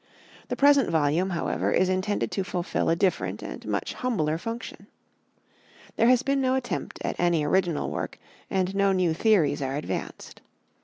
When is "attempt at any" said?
6.55-7.43